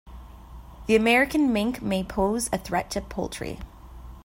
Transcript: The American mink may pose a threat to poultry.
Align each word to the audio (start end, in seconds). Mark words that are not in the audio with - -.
The 0.87 0.95
American 0.95 1.53
mink 1.53 1.79
may 1.83 2.03
pose 2.03 2.49
a 2.51 2.57
threat 2.57 2.89
to 2.89 3.01
poultry. 3.01 3.59